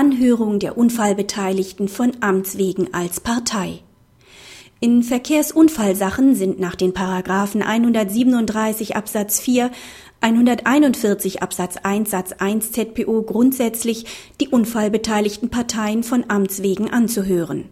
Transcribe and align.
Anhörung 0.00 0.60
der 0.60 0.78
Unfallbeteiligten 0.78 1.86
von 1.86 2.12
Amts 2.20 2.56
wegen 2.56 2.94
als 2.94 3.20
Partei. 3.20 3.80
In 4.80 5.02
Verkehrsunfallsachen 5.02 6.34
sind 6.34 6.58
nach 6.58 6.74
den 6.74 6.94
Paragraphen 6.94 7.62
137 7.62 8.96
Absatz 8.96 9.40
4, 9.40 9.70
141 10.22 11.42
Absatz 11.42 11.76
1 11.82 12.10
Satz 12.10 12.32
1 12.32 12.72
ZPO 12.72 13.24
grundsätzlich 13.24 14.06
die 14.40 14.48
unfallbeteiligten 14.48 15.50
Parteien 15.50 16.02
von 16.02 16.24
Amts 16.28 16.62
wegen 16.62 16.88
anzuhören. 16.90 17.66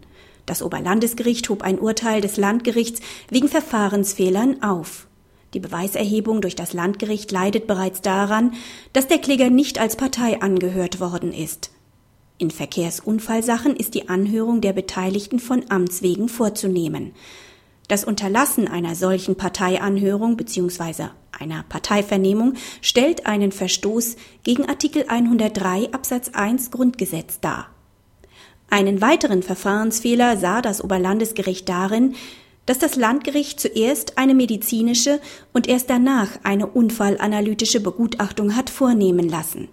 Das 0.45 0.61
Oberlandesgericht 0.61 1.49
hob 1.49 1.63
ein 1.63 1.79
Urteil 1.79 2.21
des 2.21 2.37
Landgerichts 2.37 3.01
wegen 3.31 3.47
Verfahrensfehlern 3.47 4.61
auf. 4.61 5.07
Die 5.55 5.59
Beweiserhebung 5.59 6.41
durch 6.41 6.55
das 6.55 6.73
Landgericht 6.73 7.31
leidet 7.31 7.65
bereits 7.65 8.01
daran, 8.01 8.53
dass 8.93 9.07
der 9.07 9.17
Kläger 9.17 9.49
nicht 9.49 9.79
als 9.79 9.95
Partei 9.95 10.43
angehört 10.43 10.99
worden 10.99 11.33
ist. 11.33 11.71
In 12.41 12.51
Verkehrsunfallsachen 12.51 13.75
ist 13.75 13.95
die 13.95 14.07
Anhörung 14.07 14.61
der 14.61 14.71
Beteiligten 14.71 15.39
von 15.39 15.65
Amts 15.67 16.01
wegen 16.01 16.29
vorzunehmen. 16.29 17.11
Das 17.89 18.05
Unterlassen 18.05 18.69
einer 18.69 18.95
solchen 18.95 19.35
Parteianhörung 19.35 20.37
bzw. 20.37 21.09
einer 21.37 21.63
Parteivernehmung 21.67 22.53
stellt 22.81 23.25
einen 23.25 23.51
Verstoß 23.51 24.15
gegen 24.43 24.69
Artikel 24.69 25.03
103 25.09 25.91
Absatz 25.91 26.29
1 26.29 26.71
Grundgesetz 26.71 27.41
dar. 27.41 27.71
Einen 28.69 29.01
weiteren 29.01 29.43
Verfahrensfehler 29.43 30.37
sah 30.37 30.61
das 30.61 30.81
Oberlandesgericht 30.81 31.67
darin, 31.67 32.15
dass 32.65 32.79
das 32.79 32.95
Landgericht 32.95 33.59
zuerst 33.59 34.17
eine 34.17 34.33
medizinische 34.33 35.19
und 35.51 35.67
erst 35.67 35.89
danach 35.89 36.29
eine 36.43 36.67
unfallanalytische 36.67 37.81
Begutachtung 37.81 38.55
hat 38.55 38.69
vornehmen 38.69 39.27
lassen. 39.27 39.67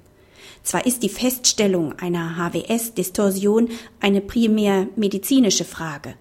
Zwar 0.62 0.86
ist 0.86 1.02
die 1.02 1.08
Feststellung 1.08 1.98
einer 1.98 2.36
HWS-Distorsion 2.36 3.68
eine 4.00 4.20
primär 4.20 4.88
medizinische 4.96 5.64
Frage, 5.64 6.14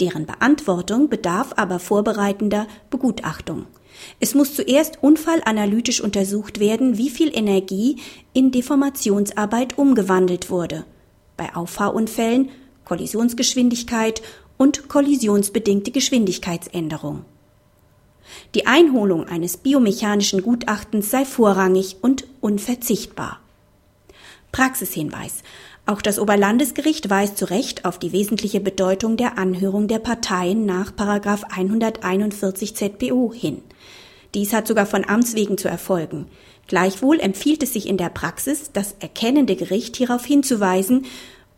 deren 0.00 0.26
Beantwortung 0.26 1.08
bedarf 1.08 1.52
aber 1.56 1.78
vorbereitender 1.78 2.66
Begutachtung. 2.90 3.66
Es 4.20 4.34
muss 4.34 4.54
zuerst 4.54 5.02
unfallanalytisch 5.02 6.00
untersucht 6.00 6.60
werden, 6.60 6.98
wie 6.98 7.10
viel 7.10 7.36
Energie 7.36 7.96
in 8.32 8.50
Deformationsarbeit 8.50 9.78
umgewandelt 9.78 10.50
wurde. 10.50 10.84
Bei 11.36 11.54
Auffahrunfällen, 11.54 12.50
Kollisionsgeschwindigkeit 12.84 14.22
und 14.56 14.88
kollisionsbedingte 14.88 15.90
Geschwindigkeitsänderung. 15.90 17.24
Die 18.54 18.66
Einholung 18.66 19.24
eines 19.28 19.56
biomechanischen 19.56 20.42
Gutachtens 20.42 21.10
sei 21.10 21.24
vorrangig 21.24 21.96
und 22.00 22.26
unverzichtbar. 22.40 23.41
Praxishinweis. 24.52 25.42
Auch 25.84 26.00
das 26.00 26.18
Oberlandesgericht 26.18 27.10
weist 27.10 27.38
zu 27.38 27.46
Recht 27.46 27.84
auf 27.84 27.98
die 27.98 28.12
wesentliche 28.12 28.60
Bedeutung 28.60 29.16
der 29.16 29.36
Anhörung 29.38 29.88
der 29.88 29.98
Parteien 29.98 30.64
nach 30.64 30.92
141 30.96 32.76
ZPO 32.76 33.32
hin. 33.34 33.62
Dies 34.34 34.52
hat 34.52 34.68
sogar 34.68 34.86
von 34.86 35.04
Amts 35.08 35.34
wegen 35.34 35.58
zu 35.58 35.68
erfolgen. 35.68 36.26
Gleichwohl 36.68 37.18
empfiehlt 37.18 37.62
es 37.62 37.72
sich 37.72 37.88
in 37.88 37.96
der 37.96 38.08
Praxis, 38.08 38.70
das 38.72 38.94
erkennende 39.00 39.56
Gericht 39.56 39.96
hierauf 39.96 40.24
hinzuweisen 40.24 41.06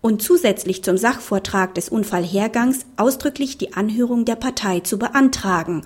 und 0.00 0.22
zusätzlich 0.22 0.82
zum 0.82 0.96
Sachvortrag 0.96 1.74
des 1.74 1.88
Unfallhergangs 1.88 2.86
ausdrücklich 2.96 3.58
die 3.58 3.74
Anhörung 3.74 4.24
der 4.24 4.36
Partei 4.36 4.80
zu 4.80 4.98
beantragen, 4.98 5.82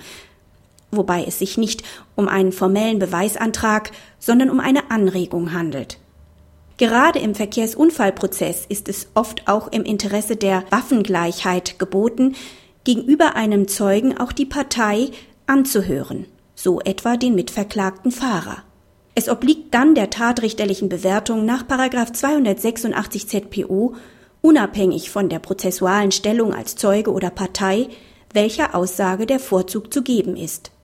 wobei 0.90 1.24
es 1.24 1.38
sich 1.38 1.58
nicht 1.58 1.82
um 2.16 2.28
einen 2.28 2.52
formellen 2.52 2.98
Beweisantrag, 2.98 3.90
sondern 4.18 4.50
um 4.50 4.60
eine 4.60 4.90
Anregung 4.90 5.52
handelt. 5.52 5.98
Gerade 6.78 7.18
im 7.18 7.34
Verkehrsunfallprozess 7.34 8.64
ist 8.68 8.88
es 8.88 9.08
oft 9.14 9.48
auch 9.48 9.66
im 9.72 9.82
Interesse 9.82 10.36
der 10.36 10.62
Waffengleichheit 10.70 11.80
geboten, 11.80 12.36
gegenüber 12.84 13.34
einem 13.34 13.66
Zeugen 13.66 14.16
auch 14.16 14.30
die 14.30 14.46
Partei 14.46 15.10
anzuhören, 15.46 16.26
so 16.54 16.80
etwa 16.80 17.16
den 17.16 17.34
mitverklagten 17.34 18.12
Fahrer. 18.12 18.62
Es 19.16 19.28
obliegt 19.28 19.74
dann 19.74 19.96
der 19.96 20.10
tatrichterlichen 20.10 20.88
Bewertung 20.88 21.44
nach 21.44 21.66
286 21.66 23.26
ZPO, 23.26 23.96
unabhängig 24.40 25.10
von 25.10 25.28
der 25.28 25.40
prozessualen 25.40 26.12
Stellung 26.12 26.54
als 26.54 26.76
Zeuge 26.76 27.12
oder 27.12 27.30
Partei, 27.30 27.88
welcher 28.32 28.76
Aussage 28.76 29.26
der 29.26 29.40
Vorzug 29.40 29.92
zu 29.92 30.02
geben 30.02 30.36
ist 30.36 30.70